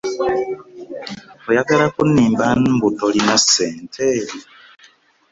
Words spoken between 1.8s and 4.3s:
kunnimba mbu tolina ssente?